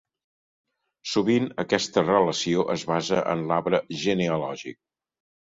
Sovint 1.11 1.45
aquesta 1.63 2.03
relació 2.07 2.65
es 2.77 2.87
basa 2.93 3.21
en 3.35 3.45
l'arbre 3.53 3.83
genealògic. 4.07 4.83